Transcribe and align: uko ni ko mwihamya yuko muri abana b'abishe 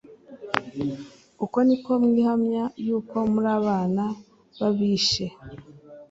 uko 1.43 1.57
ni 1.67 1.77
ko 1.83 1.91
mwihamya 2.03 2.63
yuko 2.85 3.15
muri 3.33 3.49
abana 3.59 4.03
b'abishe 4.57 5.25